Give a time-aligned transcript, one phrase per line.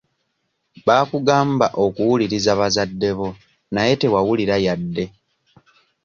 [0.87, 3.29] Baakugamba okuwuliriza bazadde bo
[3.73, 5.05] naye tewawulira yadde.